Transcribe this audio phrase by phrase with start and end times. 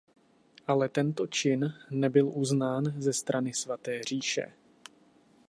[0.67, 4.53] Ale tento čin nebyl uznán ze strany svaté říše.